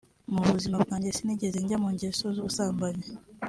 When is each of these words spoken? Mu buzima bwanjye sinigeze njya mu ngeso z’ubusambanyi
Mu 0.33 0.41
buzima 0.53 0.77
bwanjye 0.83 1.09
sinigeze 1.17 1.57
njya 1.63 1.77
mu 1.83 1.89
ngeso 1.95 2.25
z’ubusambanyi 2.35 3.05